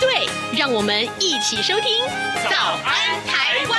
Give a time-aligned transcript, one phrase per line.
[0.00, 2.04] 对，让我们一起收听
[2.50, 3.78] 《早安台湾》。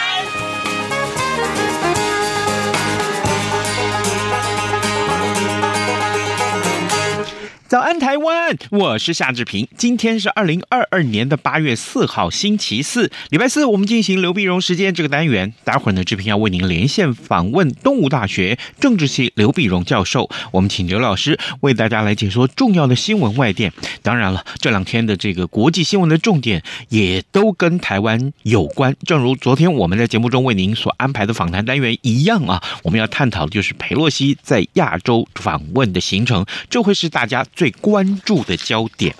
[7.69, 8.57] 早安，台湾！
[8.71, 9.67] 我是夏志平。
[9.77, 15.53] 今天是二零二二年的八月四号，星期四，礼拜四，我们进行刘碧荣时间这个单元。
[15.63, 20.27] 待会儿呢，志平要为您连线访问东吴大学政治系刘碧荣教授。
[20.49, 23.71] 我们请刘老师为大家来解说重要的新闻外电。
[24.01, 28.95] 当然了，这两天的这个国际新闻的重点也都跟台湾有关。
[29.05, 37.45] 正如昨天我们在节目中为您所安排的访谈单元一样啊，我们要探讨的就是裴洛西在亚洲访问的行程，这会是大家。
[37.59, 39.13] 最关注的焦点，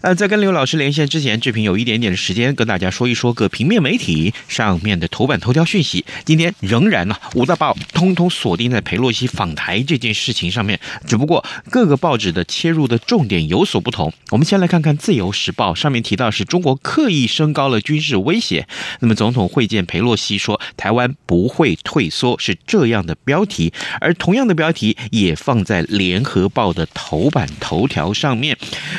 [0.00, 6.04] 呃，在跟刘老师连线之前，志平有一点点的时间跟大家说一说各平面媒体上面的头版头条讯息。
[6.24, 14.12] 今天仍然呢，五大报通通锁定在裴洛西访台这件事情上面，只不过各个报纸的切入的重点有所不同。
[14.30, 18.68] 我们先来看看《自由时报》上面提到是中国刻意升高了军事威胁，
[19.00, 27.48] 那么总统会见裴洛西说台湾不会退缩，是这样的标题，而同样的标题也放在《联合报》的头版。
[27.64, 28.54] 头条上面，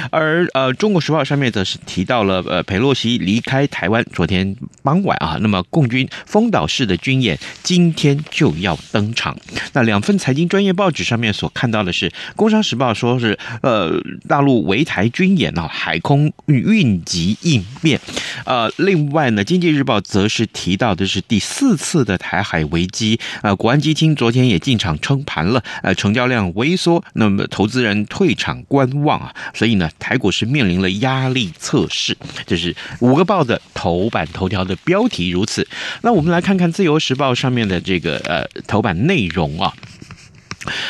[0.10, 9.38] 而呃，《中国时报》上面则是提到了呃，佩洛西离开台湾，昨天傍晚啊，那么共军丰岛式的军演今天就要登场。
[9.74, 18.02] 那两份财经专业报纸上面所看到的是，《工商时报》说是呃，大陆围台军演啊，海空运级应变。
[18.46, 23.20] 呃，另外呢，《经济日报》则是提到的是第四次的台海危机。
[23.44, 28.55] 呃，国安基金昨天也进场撑盘了，呃，成交量萎缩，那么投资人退场。
[28.64, 32.18] 观望啊，所以呢，台股是面临了压力测试。
[32.46, 35.68] 这是五个报的头版头条的标题如此。
[36.02, 39.74] 那我们来看看《自由时报》上面的这个呃头版内容啊。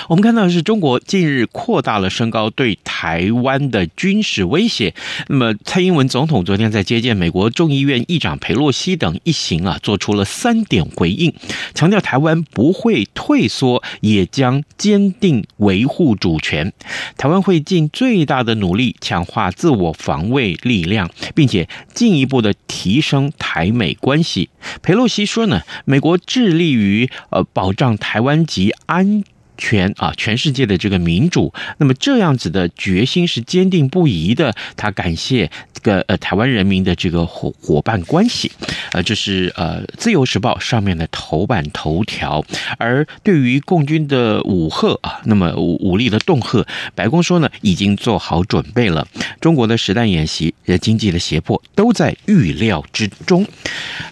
[0.08, 4.94] 我们看到的是中国近日扩大了升高对台湾的军事威胁。
[5.28, 11.34] 那么，蔡英文总统昨天在接见美国众议院议长裴洛西等一行啊，做出了三点回应，
[11.74, 16.72] 强调台湾不会退缩，也将坚定维护主权。
[17.18, 24.50] 台湾会尽最大的努力强化自我防卫力量，并且进一步的提升台美关系。
[24.82, 29.24] 裴洛西说呢，美国致力于呃保障台湾及安。
[29.58, 34.56] 全啊，全世界的这个民主，那么这样子的决心是坚定不移的。
[34.76, 38.52] 他感谢这个呃台湾人民的这个伙伙伴关系，
[38.92, 42.44] 呃，这是呃《自由时报》上面的头版头条。
[42.78, 49.08] 而对于共军的武吓啊，那么武武力的恫吓，白宫说呢已经做好准备了。
[49.40, 53.46] 中国的实弹演习、呃经济的胁迫都在预料之中，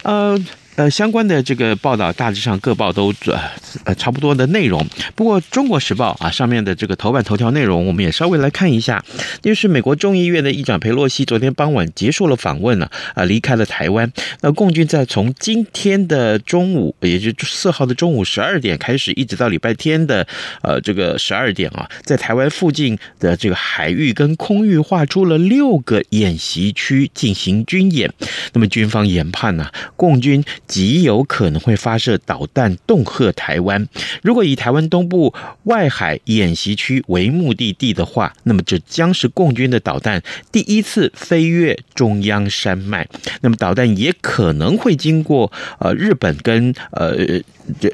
[0.03, 0.39] 呃。
[0.75, 3.39] 呃，相关的这个报道大致上各报都呃
[3.83, 4.83] 呃差不多的内容。
[5.13, 9.03] 不过《中国时报》啊上面的这个头版头条内容，我们也稍微来看一下。
[9.41, 14.11] 就是美国众议院的议长佩洛西昨天傍晚结束了访问了啊，离开了台湾。
[14.41, 20.25] 那共军在从今天的中午，也就是四号的中午十二点开始，一直到礼拜天的
[20.63, 28.11] 呃这个十二点啊，在台湾附近的这个海域跟空域划出了六个演习区进行军演。
[28.53, 30.43] 那么军方研判呢，共军。
[30.67, 33.87] 极有可能会发射导弹恫吓台湾。
[34.21, 43.07] 如果以台湾东部外海演习区为目的地的话，那么这将是共军的导弹第一次飞越中央山脉。
[43.41, 47.13] 那么导弹也可能会经过呃日本跟呃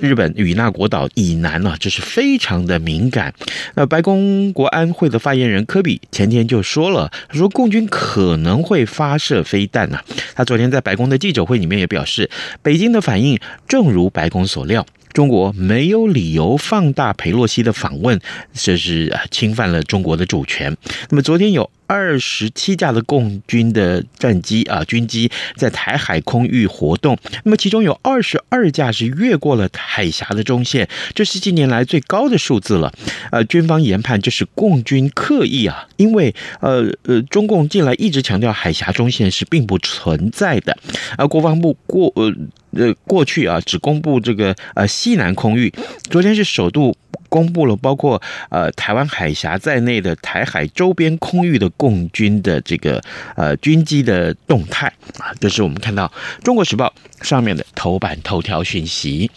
[0.01, 3.33] 日本与那国岛以南啊，这是非常的敏感。
[3.75, 10.01] 那白宫国安会的发言人科比前天就说了，他说共军可能会发射飞弹呐。
[10.35, 12.29] 他昨天在白宫的记者会里面也表示。
[12.61, 18.19] 北京的反应正如白宫所料，中国没有理由放大裴洛西的访问，
[18.53, 20.75] 这是侵犯了中国的主权。
[21.09, 21.69] 那么昨天有。
[21.91, 27.17] 二十七架的共军的战机啊，军机在台海空域活动。
[27.43, 32.93] 那么其中有二十二架是越过了海峡的中线，这是近年来最高的数字了。
[33.31, 40.77] 呃，军方研判这是共军刻意啊，因为呃呃，中共近来一直强调海峡中线是并不存在的。
[41.17, 42.31] 而国防部过呃
[42.71, 45.73] 呃过去啊只公布这个呃西南空域，
[46.09, 46.95] 昨天是首度。
[47.27, 48.19] 公布了包括
[48.49, 52.99] 呃台湾海峡在内的台海周边空域的共军的这个
[53.35, 56.07] 呃军机的动态啊，这是我们看到
[56.43, 56.91] 《中国时报》
[57.27, 59.29] 上面的头版头条讯息。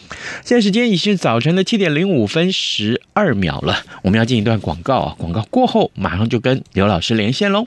[0.43, 7.67] 现在时间已是早晨的七点零五分十二秒了，我们要进一段广告啊，广告过后马上就跟刘老师连线喽。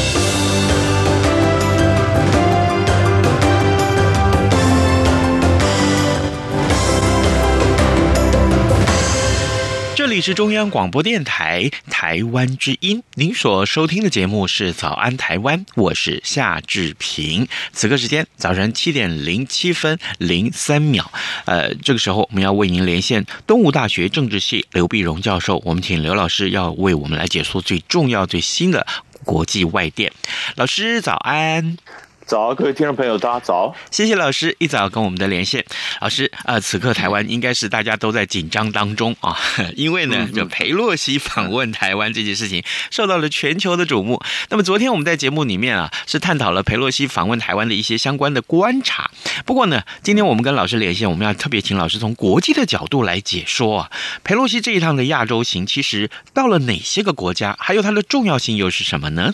[10.11, 17.47] 这里是中央广播电台台湾之音，您所收听的节目是《早安台湾》，我是夏志平。
[17.71, 21.09] 此刻时间早晨七点零七分零三秒，
[21.45, 28.85] 呃，这个时候我们要为您连线东吴大学政治系刘碧荣教授，我们请刘老师要为我们来解说最重要最新的
[29.23, 30.11] 国际外电。
[30.57, 31.77] 老师早安。
[32.25, 33.75] 早，各位听众朋友，大家早！
[33.89, 35.65] 谢谢老师一早跟我们的连线。
[35.99, 39.37] 老师，呃，此刻台湾应该是大家都在紧张当中啊，
[39.75, 44.21] 因为呢，就裴洛西访问台湾这件事情受到了全球的瞩目。
[44.49, 49.11] 那么昨天我们在节目里面啊，是探讨了裴洛西访问台湾的一些相关的观察。
[49.45, 53.91] 不过呢，今天我们跟老师连线，我们要特别请老师从国际的角度来解说啊，
[54.23, 59.33] 裴洛西这一趟的亚洲行，其实到了哪些个国家，还有它的重要性又是什么呢？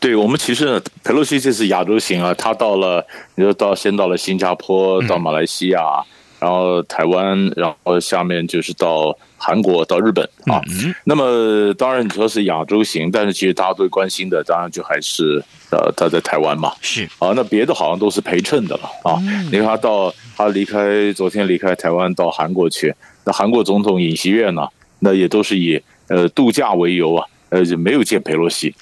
[0.00, 3.04] 对，我们其实佩洛西这次亚洲行啊，他到了，
[3.34, 5.80] 你说到先到了新加坡，到马来西亚，
[6.40, 10.60] 然后台湾，然后下面就是到韩国，到日本啊。
[11.04, 16.72] 那么当然你说是亚洲行，但是其实大家最关心的，当然就还是呃他在台湾嘛。
[16.80, 19.20] 是啊，那别的好像都是陪衬的了啊。
[19.52, 22.92] 你看他到他离开昨天离开台湾到韩国去，
[23.24, 24.66] 那韩国总统尹锡悦呢，
[24.98, 27.26] 那也都是以呃度假为由啊。
[27.52, 28.74] 呃，就没有见佩洛西，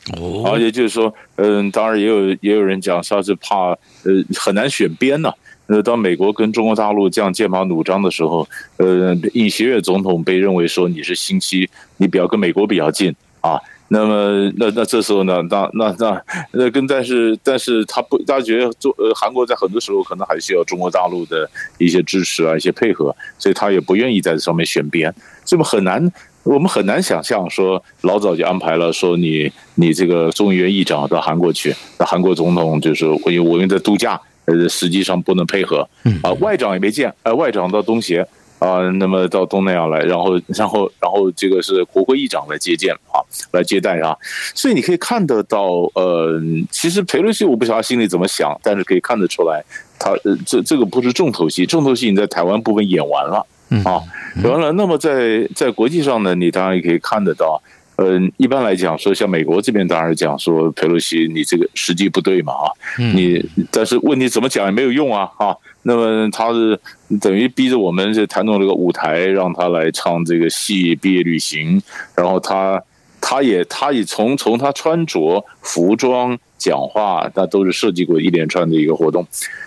[0.47, 3.71] 而且就是说，嗯，当然也有也有人讲说是怕，
[4.05, 5.33] 呃，很难选边呢。
[5.67, 13.59] 呃，当美国跟中国大陆这样剑拔弩张的时候，呃，尹锡悦总统被认为说你是心机，你比较跟美国比较近啊。
[13.93, 16.23] 那么，那那这时候呢，那那那
[16.53, 25.13] 那跟但是但是他不，大家觉得中呃韩国在很多时候可能还需要中国大陆的一些支持啊，一些配合，所以他也不愿意在这上面选边，
[25.45, 26.01] 这么很难。
[26.43, 35.87] 我们很难想象说老早就安排了，说你你这个众议院议长到韩国去，那韩国总统就是我因为我们在度假，呃，实际上不能配合，
[36.23, 38.27] 啊，外长也没见，呃，外长到东协
[38.59, 43.21] 啊，那么到东南亚来，然后然后然后这个是国会议长来接见啊，
[43.53, 44.17] 来接待啊，
[44.55, 45.63] 所以你可以看得到，
[45.95, 49.63] 呃，其实裴洛西我不晓得他心里怎么想，但是可以看得出来，
[49.99, 53.47] 他呃这这个不是重头戏，重头戏你在台湾部分演完了。
[53.85, 54.03] 啊，
[54.45, 54.73] 完了。
[54.73, 57.63] 那么在在国际上呢，你当然也可以看得到。
[58.03, 65.55] 嗯，一般来讲说，像美国这边当然讲说，佩洛西你这个时机不对嘛啊，你但是问题怎么讲也没有用啊啊。
[65.83, 66.81] 那么他是
[67.21, 71.79] 等于逼着我们这谭总这个舞台，让他来唱这个戏《毕业旅行》，
[72.17, 72.83] 然后他
[73.21, 79.27] 他也他也从从他穿着、服装、讲话，那都是设计过一连串的一个活动。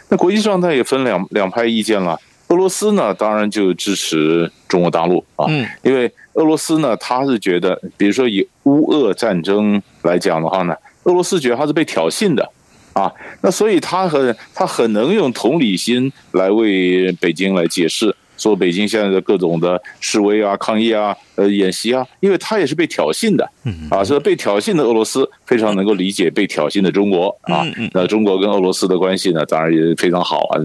[0.09, 2.19] 那国际上他也分两两派意见了。
[2.53, 5.47] 俄罗斯呢，当然就支持中国大陆啊，
[5.81, 12.47] 因为俄罗斯呢，他是觉得，比如说以乌俄战争来讲的话呢，俄罗斯觉得他是被挑衅的
[12.93, 23.49] 啊，那所以他很他很能用同理心来为北京来解释，说北京现在的各种的示威啊、抗议啊、呃演习啊，因为他也是被挑衅的，
[23.89, 27.65] 啊，所以被挑衅的俄罗斯非常能够理解被挑衅的中国啊。
[27.93, 30.61] 那中国跟俄罗斯的关系呢，当然也非常好啊。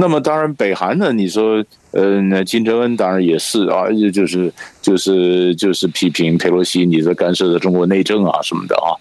[0.00, 3.82] 那么当然北韩呢，你说，呃，那金正恩当然也是啊，
[4.14, 8.94] 就是就是就是批评佩洛西你在干涉的中国内政啊什么的啊。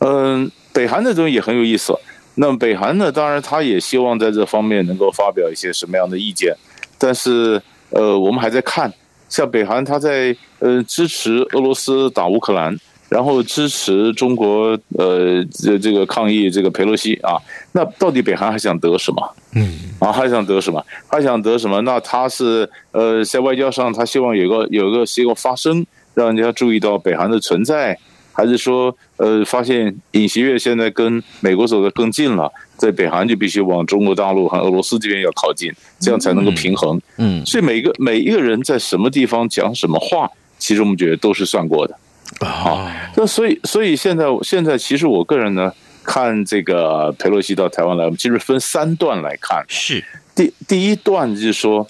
[0.00, 1.94] 嗯，北韩的这种也很有意思。
[2.34, 6.52] 那么北韩呢，当然他也希望在这方面能够发表一些什么样的意见，
[6.98, 8.92] 但是呃，我们还在看，
[9.28, 12.76] 像北韩他在呃支持俄罗斯打乌克兰，
[13.08, 17.38] 然后支持中国呃这这个抗议这个佩洛西啊，
[17.70, 19.36] 那到底北韩还想得什么？
[19.54, 20.84] 嗯，啊，还想得什么？
[21.08, 21.80] 还想得什么？
[21.82, 27.98] 那他是呃在外交上他希望有个有个是一个发声，让人家注意到北韩的存在。
[28.32, 36.98] 还是说，呃，发现尹锡悦现在跟美国走得更近了，在北韩就必须往中国大陆和俄罗斯这边要靠近，这样才能够平衡。
[37.18, 41.94] 嗯，所以每个每一个人在什么地方讲什么话，其实我们觉得都是算过的。
[42.38, 45.70] 啊，那所以所以现在现在其实我个人呢，
[46.10, 49.64] 看这个佩洛西到台湾来，我们其实分三段来看。
[49.68, 51.86] 是第第一段就是说，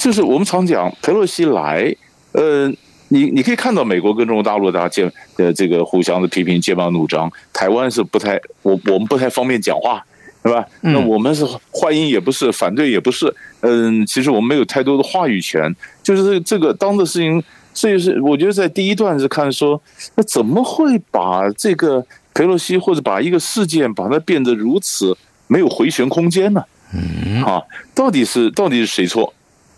[0.00, 1.94] 就是我们常讲佩洛西来，
[2.32, 2.72] 呃。
[3.08, 7.30] 你你可以看到美国跟中国大陆大家见呃这个互相的批评，剑拔弩张。
[7.52, 10.04] 台湾是不太我我们不太方便讲话，
[10.42, 10.66] 对吧？
[10.80, 13.32] 那我们是欢迎也不是，反对也不是。
[13.60, 15.72] 嗯，其实我们没有太多的话语权。
[16.02, 17.40] 就是这个当的事情，
[17.72, 19.80] 所以是我觉得在第一段是看说，
[20.16, 22.04] 那怎么会把这个
[22.36, 25.16] 裴洛西或者把一个事件把它变得如此
[25.46, 26.62] 没有回旋空间呢？
[26.92, 27.62] 嗯，啊，
[27.94, 29.32] 到底是到底是谁错？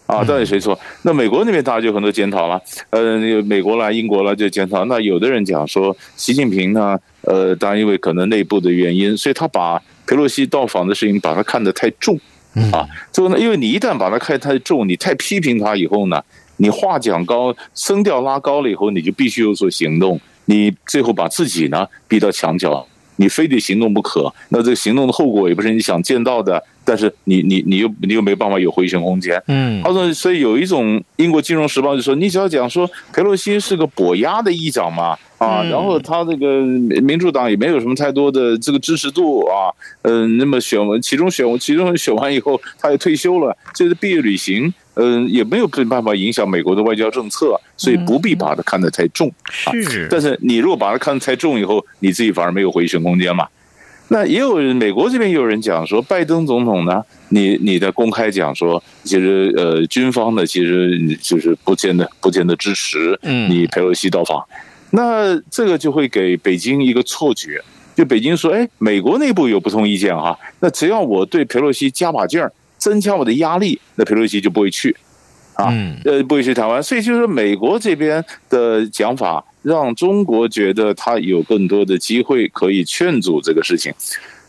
[0.06, 0.76] 啊，到底谁错？
[1.02, 2.60] 那美国那边大家就很多检讨了，
[2.90, 4.84] 呃，那个美国啦、英国啦就检讨。
[4.86, 12.18] 那有的人讲说，习近平呢，呃，当然因为可能内部的原因，所以他把佩洛西到访的事情把他看得太重，
[12.72, 16.20] 啊，最后呢，因为你一旦把他看太重，你太批评他以后呢，
[16.56, 20.18] 你话讲高，声调拉高了以后，你就必须有所行动，
[20.48, 22.86] 你最后把自己呢逼到墙角，
[23.16, 26.62] 你非得行动不可，那这个行动的后果也不是你想见到的。
[26.88, 39.68] 但是你你你又你又没办法有回旋空间，嗯，他说，所以有一种英国金融时报就说，你只要讲说佩洛西是个跛鸭的议长嘛，啊，然后他这个民主党也没有什么太多的这个支持度啊，
[40.00, 53.46] 嗯，那么选完其中选其中选完以后他也退休了，这是毕业旅行，嗯，也没有办法影响美国的外交政策，所以不必把它看得太重，是，但是你如果把它看得太重以后，你自己反而没有回旋空间嘛。
[54.08, 64.42] 那也有人，美国这边也有人讲说，拜登总统呢，你你的公开讲说，其实呃，军方呢，其实就是不见得不见得支持你佩洛西到访，
[64.90, 67.62] 那这个就会给北京一个错觉，
[67.94, 74.96] 就北京说，哎，美国内部有不同意见哈，那只要我对佩洛西加把劲儿，增加我的压力，那佩洛西就不会去，
[75.54, 75.72] 啊，
[76.04, 79.44] 呃，不会去台湾，所以就是美国这边的讲法。
[79.62, 83.92] 让中国觉得他有更多的机会可以劝阻这个事情，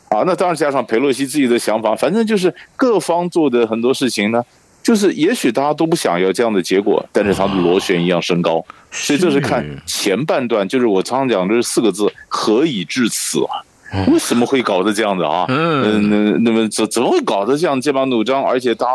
[0.10, 4.42] 啊，那当然加上佩洛西自己的想法，反正就是各方做的很多事情呢，
[4.82, 13.66] 就是也许大家都不想要这样的结果，但是他的螺旋一样升高，所以这是看前半段，就是我常常讲的这四个字：何以至此啊？
[14.12, 15.46] 为什么会搞得这样子啊？
[15.48, 18.44] 嗯，那那么怎怎么会搞得这样剑拔弩张？
[18.44, 18.86] 而且他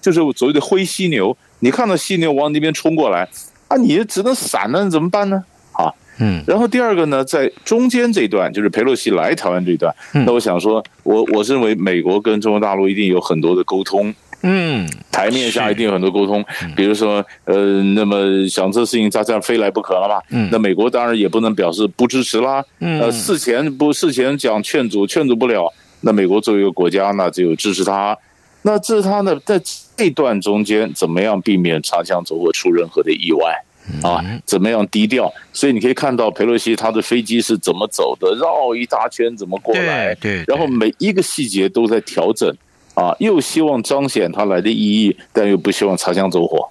[0.00, 3.28] 就是所谓的灰犀牛，你看到犀牛往那边冲过来，
[3.68, 5.42] 啊，你只能闪了，怎么办呢？
[5.72, 14.14] 啊，嗯，然后第二个呢，在中间这段就是佩洛西来台湾这一段，那我想说，我我认为美国跟中国大陆一定有很多的沟通，
[14.46, 16.44] 嗯，台面下一定有很多沟通，
[16.76, 25.72] 比如说，呃，那么想这事情他这样非来不可了嘛，嗯，那美国当然也不能表示不支持啦，嗯，呃，事前不事前讲劝阻劝阻不了，
[26.02, 28.16] 那美国作为一个国家，那只有支持他，
[28.62, 29.58] 那支持他呢，在
[29.96, 33.58] 这段中间怎么样避免擦枪走火出任何的意外？
[34.02, 35.30] 啊，怎么样低调？
[35.52, 40.14] 所以你可以看到佩洛西他的飞机是怎么走的，绕一大圈怎么过来？
[40.14, 42.50] 对，对，然后每一个细节都在调整，
[42.94, 46.68] 啊，又希望彰显他来的意义，但又不希望擦枪走火，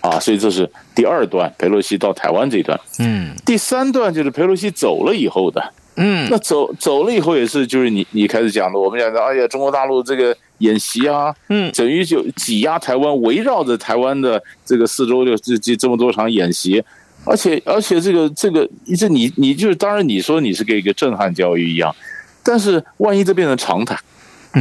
[0.00, 2.78] 啊，所以这是第二段佩洛西到台湾这一段。
[2.98, 5.72] 嗯，第三段就是佩洛西走了以后的。
[5.96, 16.82] 嗯，那走走了以后也是，就是你你开始讲的，我们讲的，哎呀，中国大陆这个演习啊，嗯，等于就挤压台湾，围绕着台湾的这个四周就这这这么多场演习，
[17.24, 21.94] 而且而且这个这个，这你你就是当然你说你是给一个震撼教育一样，
[22.42, 23.98] 但是万一这变成常态，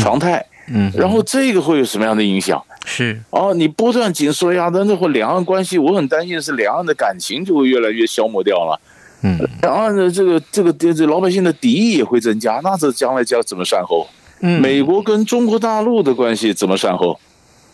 [0.02, 0.46] 常态，嗯，
[0.96, 2.62] 然后这个会有什么样的影响？
[2.86, 8.80] 是哦，你不断紧缩呀，那那会两岸关系，我很担心的是两岸的感情就会越来越消磨掉了。
[9.24, 14.08] 嗯，两岸的这个这个这老百姓的敌意也会增加，那这将来将怎么善后？
[14.42, 17.20] 嗯，美国跟中国大陆的关系怎么善后？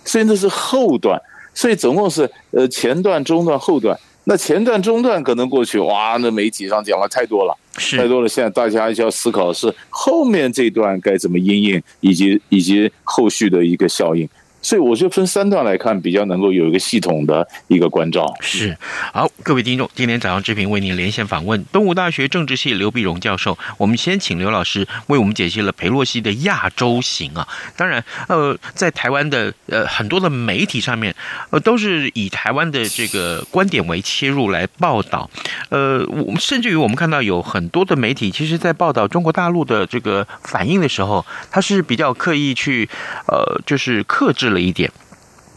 [0.04, 1.22] 所以那是后段。
[1.54, 3.98] 所以总共是呃前段、中段、后段。
[4.26, 8.28] 那前段、中段可能过去，哇，那媒体上讲了太多了，是太多了。
[8.28, 14.28] 现在大家就要思考是后面这段该怎么应应，以及以及后续的一个效应。
[14.66, 18.26] 所以我就分三段来看，比较能够有一个系统的一个关照。
[18.42, 18.76] 是，
[19.14, 23.56] 好，各位听众，今天早上志平为您连线访问东吴大学政治系刘碧荣教授。
[23.78, 27.48] 我们先请刘老师为我们解析了裴洛西的亚洲行啊。
[27.78, 31.16] 当然，呃，在台湾的呃很多的媒体上面，
[31.52, 35.30] 呃都是以台湾的这个观点为切入来报道。
[35.70, 42.90] 呃，我们甚至于我们看到有很多的媒体，其实在报道中国大陆的这个反应的时候，他是比较刻意去
[43.28, 44.92] 呃，就是克制了一点，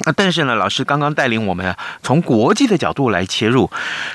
[0.04, 3.70] 那但是呢，老师刚刚带领我们啊，从国际的角度来切入，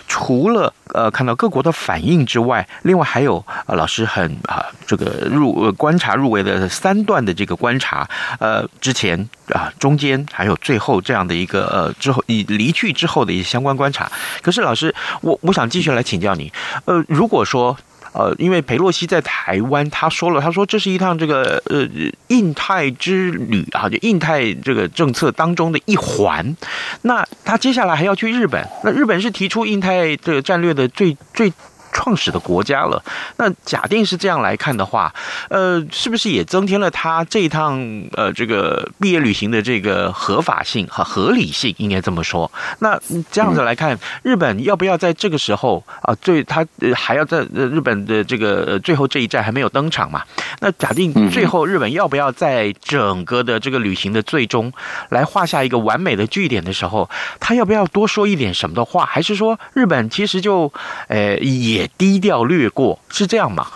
[0.07, 8.07] 除了呃看到各国的反应之外，另外还有啊、老师很啊这个入观察入围的三段的这个观察，
[8.39, 14.09] 呃之前啊中间还有最后这样的一个呃之后以离去之后的一些相关观察。
[14.41, 16.51] 可是老师，我我想继续来请教你，
[16.85, 17.77] 呃，如果说。
[18.13, 21.87] 呃，因为佩洛西在台湾，他说了，他说这是一趟这个呃
[22.27, 26.55] 印太之旅啊，就印太这个政策当中的一环。
[27.01, 31.51] 那他接下来还要去日本，那日本是提出印太这个战略的最最。
[31.93, 33.01] 创始的国家了，
[33.37, 35.13] 那假定是这样来看的话，
[35.49, 37.79] 呃，是不是也增添了他这一趟
[38.13, 42.51] 呃这个毕业旅行的这个合法性和合理性，应该这么说。
[42.79, 42.99] 那
[43.31, 50.23] 这样子来看，日本要不要在这个时候啊，最他还要在日本的这个最后这一站还没有登场嘛？
[50.59, 54.73] 那假定最后日本要不要在整个的这个旅行的最终
[55.09, 57.07] 来画下一个完美的句点的时候，
[57.39, 59.05] 他要不要多说一点什么的话？
[59.05, 60.73] 还是说日本其实就
[61.07, 61.82] 呃也？
[61.97, 63.67] 低调略过是这样吗？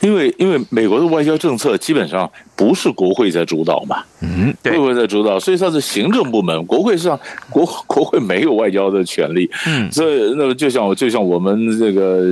[0.00, 7.18] 因为因为美国的外交政策基本上不是国会在主导嘛，嗯，对，国会在主导，所以它是行政部门，国会上
[7.50, 12.22] 国 国会没有外交的权利，嗯，所以那么就像就像我们这个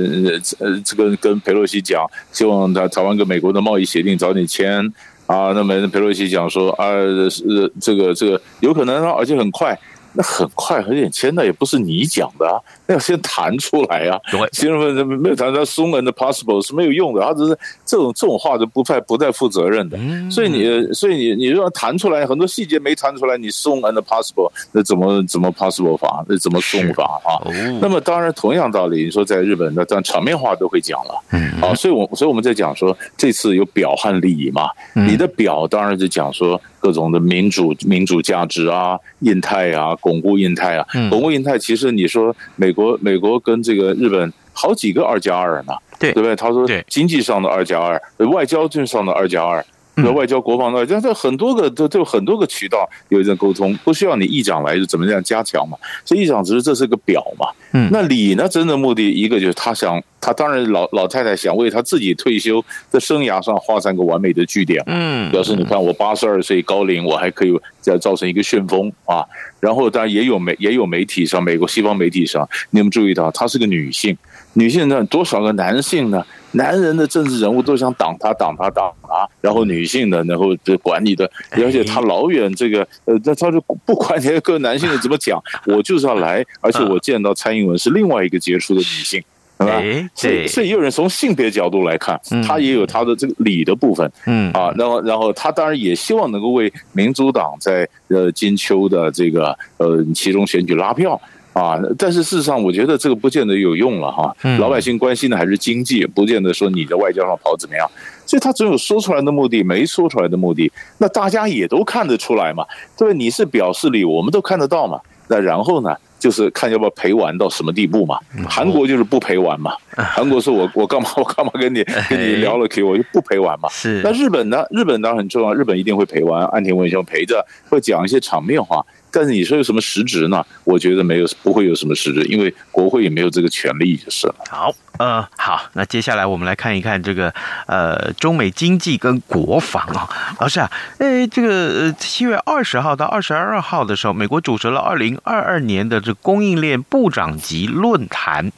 [0.57, 4.81] 呃这个跟佩洛西讲，希望他台湾跟美国的贸易协定早点签
[5.27, 6.89] 啊，那么佩洛西讲说啊
[7.29, 9.77] 是这个这个有可能啊，而且很快。
[10.19, 14.19] 那很快，很点签，那也不是你讲的啊，那要先谈出来啊。
[14.29, 19.97] 对，新闻没有谈到 soon and possible 是没有用的，他只是这种这种话就不太不太负责任的。
[19.97, 26.25] 嗯、所以你所以你你如果谈出来，很多细节没谈出来，你 soon and possible 那怎么怎么 possible 法？
[26.27, 27.39] 那怎么 soon 法啊？
[27.45, 31.23] 哦、那么当然同样道理，你说在日本，那当然场面话都会讲了。
[31.31, 36.61] 嗯，啊，所以我所以我们在讲说这次有表和里嘛，嗯、你的表当然就讲说。
[36.79, 41.57] 各种的民主民主价值啊，印太啊，巩固印太啊，巩固印太。
[41.57, 46.35] 其实你说美国美国跟这个日本好几个二加二呢，对对不对？
[46.35, 49.63] 他说经济上的二加二，外交上的二加二。
[50.07, 55.77] 外交、国防的，这这很多个都都有很多个渠道有一种沟通，不需要你议长来就怎么样加强嘛。
[56.05, 57.47] 所以议长只是这是个表嘛。
[57.73, 64.83] 嗯，那李呢，真的目的一个就是他想，他当然老老太太想为他自己退休的生涯上画上个完美的句点。
[64.87, 69.23] 嗯，表示你看我八十二岁高龄，我还可以再造成一个旋风啊。
[69.59, 74.17] 然后当然也有媒也有媒体上，美国西方媒体上，你们注意到她是个女性，
[74.53, 76.25] 女性呢多少个男性呢？
[76.51, 79.27] 男人的政治人物都想挡他，挡他，挡他。
[79.41, 86.43] 然后女性的，然后就管你的，而且他老远这个，呃，那他就不管你各男性的怎么讲，我就是要来。
[86.61, 89.23] 而且我见到蔡英文是另外一个杰出的女性，
[89.57, 90.09] 对吧？
[90.15, 101.19] 所以，所以也有人从性别角度来看，他也有他的这个理的部分，嗯啊，然后，然后他当然也希望能够为民主党在呃金秋的这个呃其中选举拉票。
[101.53, 104.35] 啊，但是事实上，我觉得这个不见得有用了哈。
[104.59, 107.89] 老百姓关心的还是经济，不见得说你在外交上跑怎么样。
[108.25, 110.71] 所以他总有说出来的目的，没说出来的目的。
[110.99, 112.63] 那大家也都看得出来嘛，
[112.95, 114.99] 对，你是表示里，我们都看得到嘛。
[115.27, 118.19] 那然后呢，就是看要不要陪玩到什么地步嘛。
[118.47, 119.73] 韩国就是不陪玩嘛。
[119.95, 123.67] 韩国说我我干嘛我干嘛跟你跟你聊了 Q，我就不陪玩嘛。
[123.69, 124.01] 是。
[124.03, 124.63] 那日本呢？
[124.69, 128.85] 日本当然很重要，日本一定会陪玩，岸田文雄陪着，会讲一些场面话。
[129.11, 130.45] 但是你说有什么实质呢？
[130.63, 134.35] 我觉得没有，不会有什么实质，因为国会也没有这个权利，就是了。
[134.49, 137.33] 好，呃，好，那接下来我们来看一看这个
[137.67, 148.51] 呃中美经济跟国防啊，老师啊，呃，这个七月二十号到二十二号的时候，美国主持了二零二二年的这供应链部长级论坛。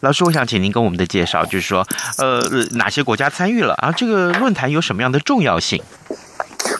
[0.00, 1.86] 老师，我想请您跟我们的介绍，就是说，
[2.18, 2.40] 呃，
[2.72, 3.92] 哪些国家参与了啊？
[3.92, 5.80] 这个论坛有什么样的重要性？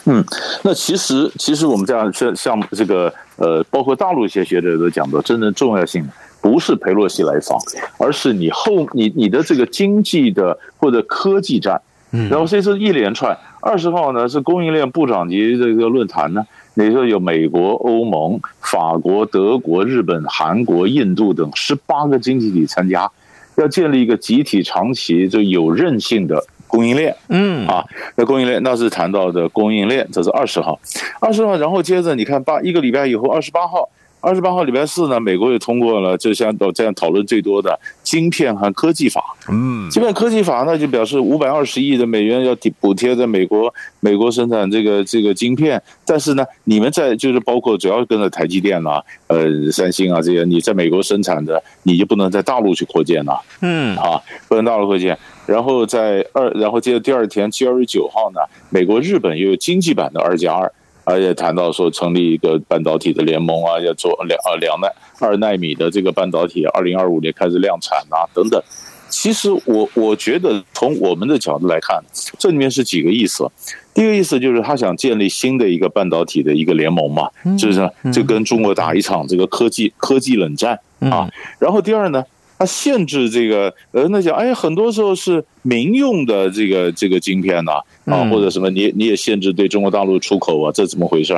[0.05, 0.23] 嗯，
[0.63, 6.05] 那其实其实我们这样像像这个呃，包括大陆一些学者都讲到，真正重要性
[6.41, 7.57] 不是裴洛西来访，
[7.97, 11.81] 而是你后你你的这个经济的或者科技战，
[12.29, 13.37] 然后所以说一连串。
[13.61, 23.09] 二十号呢是供应链部长级这个论坛呢，你说有美国、欧盟、法国、德国、日本、韩国、印度等十八个经济体参加，
[23.55, 27.15] 要建立一个集体长期就有韧性的供应链。
[27.29, 30.79] 嗯啊，那供应链那是谈到的供应链，这是二十号，
[31.21, 33.87] 二十号，然后接着你看八一个礼拜以后，二十八号。
[34.25, 39.21] 二十八号礼拜四呢，美国也通过了，就像这样讨论最多的晶片和科技法。
[39.49, 45.83] 嗯，晶片科技法呢，就表示五百二十亿的美元要补补贴在美国，美国生产这个这个晶片。
[46.05, 53.37] 但是呢，你们在就是包括主要跟着台积电啦、呃三星啊这些，你在美国生产的，你就不能在大陆去扩建了。
[53.59, 55.19] 嗯，啊，不能大陆扩建。
[55.45, 60.71] 然后在二，然后接着第二天七月九号呢，美国日本又有经济版的二加二。
[61.05, 64.87] 而且谈到说成立一个半导体的联盟啊，要做两啊两奈
[65.19, 68.63] 二纳米的这个半导体，二零二五年开始量产啊等等。
[69.09, 72.01] 其实我我觉得从我们的角度来看，
[72.39, 73.45] 这里面是几个意思。
[73.93, 81.29] 第一个意思就是他想建立新的一个半导体的一个联盟嘛，就是就跟中国打一场这个科技科技冷战啊。
[81.59, 82.23] 然后第二呢？
[82.63, 87.73] 它限制这个，呃，那讲，哎，很多时候是民用的这个这个晶片呐，
[88.05, 91.35] 啊，或者什么，你你也限制对中国大陆出口啊，这怎么回事？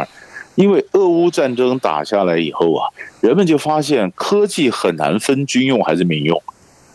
[0.54, 2.86] 因为俄乌战争打下来以后啊，
[3.22, 6.40] 人们就发现科技很难分军用还是民用。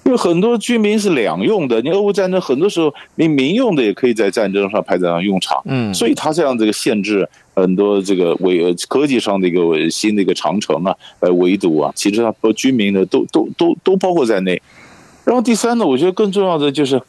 [0.04, 7.28] 因为很多军民是两用的，你俄乌战争很多时候，你民用的也可以在战争上派得上用场，嗯，所以他这样这个限制
[7.60, 14.60] 很多这个围科技上的一个新的一个长城啊，呃围堵啊，其实他不居民呢都都都都包括在内。
[15.24, 17.00] 然后第三呢，我觉得更重要的就是，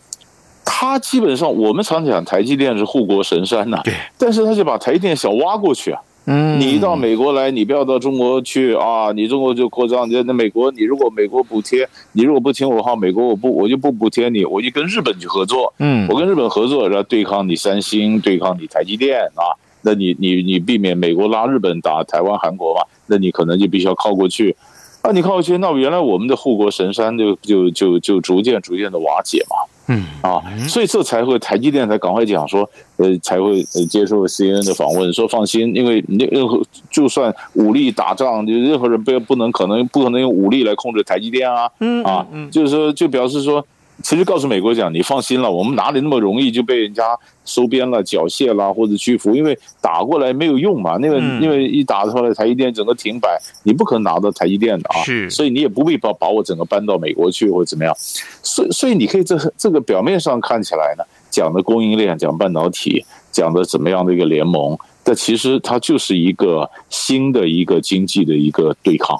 [0.63, 6.01] 他基本上我们常讲台积电是护国神山呐，对，但是他就把台积电想挖过去啊。
[6.25, 9.11] 嗯，你到美国来，你不要到中国去啊！
[9.11, 15.73] 你中国就扩张，你那美国，你如果美国补贴，你如果不听我话，美国我不我就不补贴你，我就跟日本去合作。
[15.79, 19.57] 嗯，我跟日本合作，然后对抗你三星，对抗你台积电啊。
[19.82, 22.82] 那你你你避免美国拉日本打台湾、韩国嘛？
[23.08, 24.56] 那你可能就必须要靠过去。
[25.04, 29.56] 那，你靠过去，那原来我们的护国神山就就就就逐渐逐渐的瓦解嘛。
[29.88, 30.39] 嗯啊，
[30.70, 43.65] 所以这才会台积电才赶快讲说，呃，才会接受 CNN 的访问，说放心，因为任何就算武力打仗，就任何人不不能可能不可能用武力来控制台积电啊，嗯啊，就是说就表示说。
[44.03, 47.03] 其实告诉美国讲，你放心了，我们哪里那么容易就被人家
[47.45, 49.35] 收编了、缴械了或者屈服？
[49.35, 53.29] 因为打过来没有用嘛，那个因为一打出来台积电整个停摆，
[53.63, 57.95] 你不可能拿到台积电的啊，是，所以你也不必把把我整个搬到美国去或者怎么样。
[58.43, 69.19] 所以所以你可以这这个表面上看起来呢，讲的供应链、讲半导体、讲的怎么样的一个联盟，但其实它就是一个新的一个经济的一个对抗。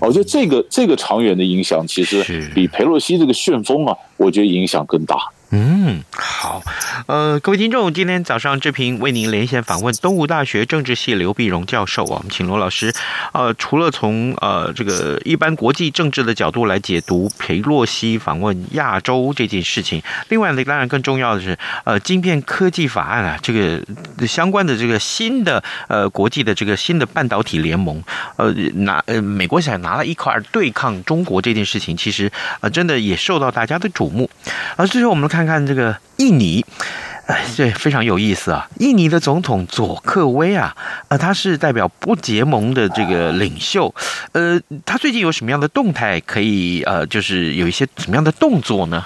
[0.00, 5.16] 我觉得这个这个长远的影响，其实比佩洛西这个旋风啊，我觉得影响更大。
[5.54, 6.62] 嗯，好，
[7.06, 12.94] 呃，各位听众，今天早上志平为您连线访问东吴大学政治系刘碧荣教授啊，我们请罗老师，
[13.34, 23.78] 呃，除了从呃这个一般国际政治的角度来解读裴洛西访问亚洲这件事情，另外呢，当然更重要的是，呃，晶片科技法案啊，这个
[24.26, 28.02] 相关的这个新的呃国际的这个新的半导体联盟，
[28.36, 34.30] 呃，拿呃美国想拿了一块对抗中国这件事情，其实呃真的也受到大家的瞩目，
[34.76, 35.41] 而最后我们看。
[35.44, 36.64] 看看这个印尼，
[37.26, 38.68] 哎，这非常有意思啊！
[38.78, 40.76] 印尼的总统佐克威啊，
[41.08, 43.92] 呃，他是代表不结盟的这个领袖，
[44.32, 46.20] 呃，他最近有什么样的动态？
[46.20, 49.04] 可以呃，就是有一些什么样的动作呢？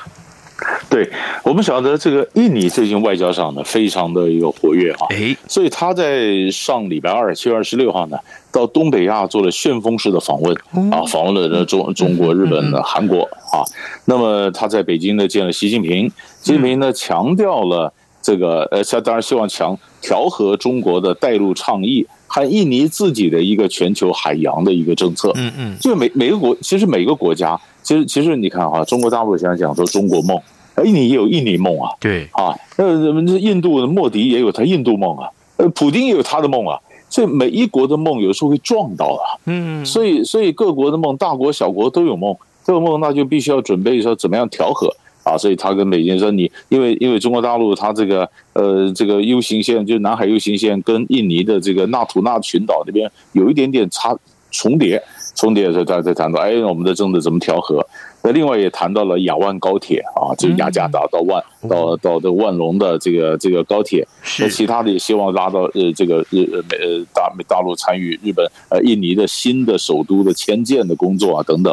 [0.89, 1.11] 对，
[1.43, 8.17] 我们晓得这个印尼最近外交上呢，非常的一个活跃哈，哎，所以他在上礼拜二七月二十六号呢，
[8.53, 10.57] 到东北亚做了旋风式的访问
[10.93, 13.23] 啊，访问了中中国、日本的韩国
[13.53, 13.67] 啊。
[14.05, 16.09] 那么他在北京呢见了习近平，
[16.41, 25.33] 习近平呢强调了这个呃，他当然希望强调和中国的带路倡议和印尼自己的一个全球海洋的一个政策。
[25.35, 30.41] 嗯嗯，就每每个国其实每个国家，其实其实你看哈，中国大陆现在讲说中国梦。
[30.85, 32.29] 印尼也有印尼梦啊，对。
[32.33, 54.17] 啊，那印度的莫迪也有他印度梦啊，呃，普丁也有他的梦啊，所以每一国的梦有时候会撞到啊，嗯，所以所以各国的梦，大国小国都有梦，这个梦那就必须要准备说怎么样调和啊，所以他跟美军说，你因为因为中国大陆它这个呃这个 U 型线，就南海 U 型线跟印尼的这个纳土纳群岛那边有一点点差
[54.51, 55.03] 重叠，
[55.35, 57.87] 重叠的时候大家在谈到，哎，我们的政治怎么调和？
[58.23, 64.07] 那另外也谈到了亚万高铁啊，就雅加达到万到到这万隆的这个这个高铁，
[64.41, 71.73] 那其他的也希望拉到呃这个日呃美呃大大陆参与日本呃印尼的新的首都的迁建的工作啊等等。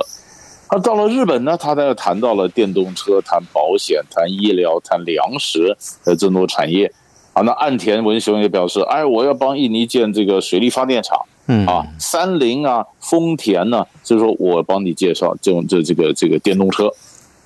[0.72, 6.92] 那到了日本呢，他呢谈到了电动车、谈保险、谈医疗、谈粮食呃这么多产业。
[7.34, 11.18] 啊，那岸田文雄也表示，哎，我要帮印尼建这个水力发电厂。
[11.48, 16.88] 嗯啊，三菱啊，丰田呢，就是说我帮你介绍这种这这个这个电动车，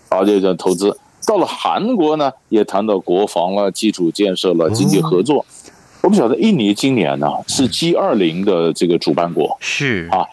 [0.10, 0.96] 啊，这叫投资。
[1.26, 5.46] 到了韩国呢，也谈到国防了、基础建设了、经济合作。
[6.04, 10.24] 我们晓得印尼今年呢是 G 二零的这个主办国，是啊，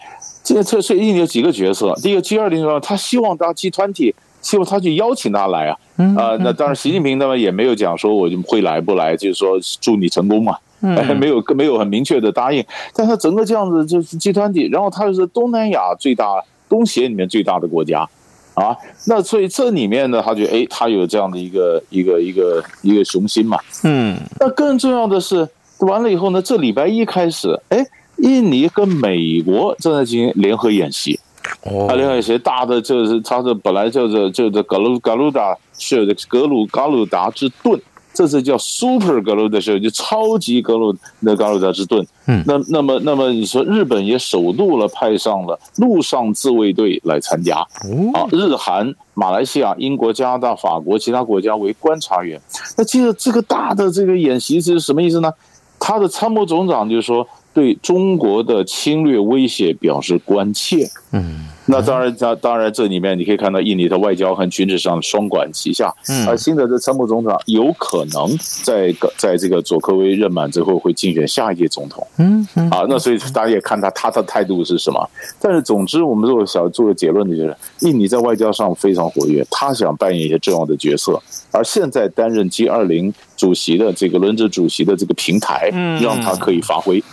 [0.43, 1.93] 这个这所以印尼有几个角色。
[1.95, 5.77] 第一个 G 二零呢，他希望大家 G 团体，希望他去邀请他来啊，
[6.15, 10.55] 啊，那当然习近平他们也没有讲说我就会来不来，就是说祝你成功嘛。
[10.95, 18.07] 哎，没有，没有很明确的答应，但他整个这样子就是集团体，然后他又是东南亚最大、东协里面最大的国家，
[18.53, 18.75] 啊，
[19.07, 25.47] 那所以这里面呢，他就哎，他有这样的一个一个一个一个雄心嘛，嗯，那更重要的是，
[25.79, 27.85] 完了以后呢，这礼拜一开始，哎，
[28.17, 31.19] 印尼跟美国正在进行联合演习，
[31.63, 37.79] 哦，联合演习大的就是他是本来叫做叫做格鲁格鲁达是格鲁格鲁达之盾。
[38.15, 42.03] 这是叫 Super 格鲁的时候，就超级格鲁的格鲁达之盾。
[42.27, 47.57] 嗯，那那么那么你说日本也首度了派上了陆上自卫队来参加。
[47.57, 52.41] 啊，日韩、马来西亚、英国、加拿大、法国其他国家为观察员。
[52.77, 55.31] 那其实这个大的这个演习是什么意思呢？
[55.77, 60.89] 他的参谋总长就是说对中国的侵略威胁表示关切。
[61.11, 61.49] 嗯。
[61.67, 65.93] 那当然，当当然，这里面你可以看到印尼的外交和军事上双管齐下。
[66.09, 72.05] 嗯，而新的这参谋总长有可能在在这个佐科威任满之后会竞选下一届总统。
[72.17, 75.09] 嗯嗯，啊，那所以大家也看他他的态度是什么。
[75.39, 81.19] 但是总之，我们做个小做个结论的就是，印尼在外交上非常活跃，他想扮演一些重要的角色。
[81.51, 85.69] 而现在担任 G 二零主席的这个轮值主席的这个平台，
[86.01, 87.03] 让他可以发挥。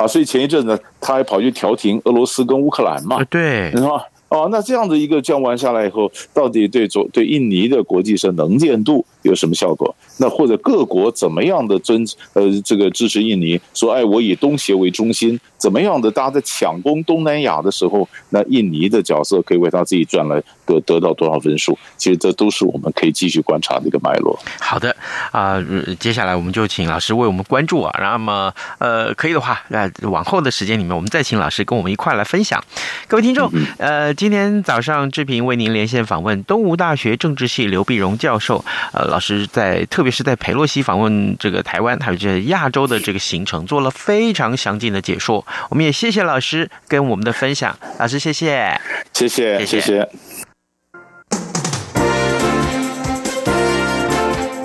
[0.00, 4.02] 啊，所以前一阵子他还跑去调停俄罗斯跟乌克兰嘛，对，是吧？
[4.30, 9.94] 哦，那这样的一个降完下来以后，到底对左对印尼的国际上能见度有什么效果？
[10.18, 12.04] 那或者各国怎么样的尊
[12.34, 13.60] 呃这个支持印尼？
[13.74, 16.10] 说哎，我以东协为中心，怎么样的？
[16.10, 21.76] 大家在抢攻东南亚的时候，那印尼的角色可以为他自己赚来得得到多少分数？
[21.96, 24.38] 其实这都是我们可以继续观察的一个脉络。
[24.60, 24.94] 好的
[25.30, 27.98] 啊、呃，接下来我们就请老师为我们关注啊。
[28.00, 32.62] 那么呃，可以的话，那往后的时间里面，我们再请老师跟我们一块来分享。
[33.08, 34.14] 各位听众，呃。
[34.14, 38.62] 今天早上，志平为您连线访问东吴大学政治系刘碧荣教授。
[38.92, 45.44] 呃，老师在特别是在佩洛西访问这个台湾，还有这亚洲的这个行程，做了非常详尽的解说。
[45.68, 48.80] 我们也谢谢老师跟我们的分享，老师谢谢，
[49.12, 50.08] 谢谢，谢谢。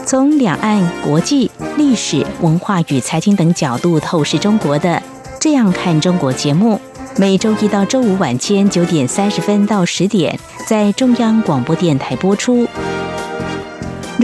[0.05, 5.01] 从两岸、国际、历史、文化与财经等角度透视中国的，
[5.41, 6.79] 这样看中国节目。
[7.17, 12.67] 每周一到周五晚间九点三十分到十点，在中央广播电台播出。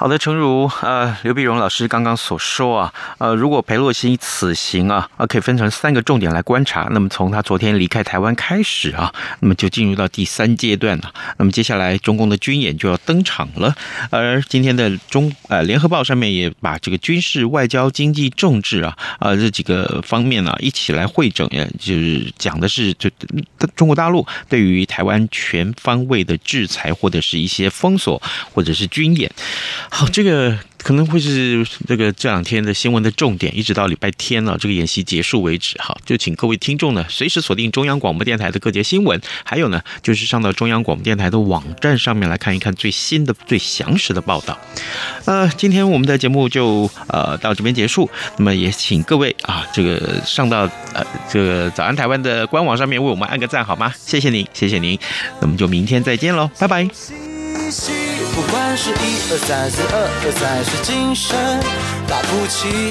[0.00, 6.88] 好的，诚如呃刘必荣老师刚刚所说啊，呃，如果裴洛西此行啊，呃，可以分成三个重点来观察。
[6.92, 11.12] 那么从他昨天离开台湾开始啊，那么就进入到第三阶段了。
[11.36, 13.76] 那么接下来中共的军演就要登场了。
[14.08, 23.10] 而今天的中呃联合报上面也把这个军事、外交、经济、政治啊啊、呃、这几个方面呢、一起来会整，也就是讲的是就
[23.76, 28.22] 中国大陆对于台湾全方位的制裁或者是一些封锁
[28.54, 29.30] 或者是军演。
[29.92, 35.76] 好，这个可能会是这个这两天的新闻的重点，一直到礼拜天了，这个演习结束为止。
[35.78, 44.58] 哈，就请各位听众呢，随时锁定中央广播电台的各节新闻，还有呢，就是上到中央广播电台的网站上面来看一看最新的、最详实的报道。
[45.26, 50.60] 呃，今天我们的节目就呃到这边结束，那么也请各位啊，这个上到
[50.94, 53.92] 呃这个早安台湾的官网上面为我们按个赞好吗？
[53.98, 54.98] 谢谢您，谢谢您，
[55.42, 57.29] 那么就明天再见喽，拜拜。
[58.34, 58.94] 不管是一
[59.30, 61.36] 二三四二二三四精神，
[62.06, 62.88] 打不起。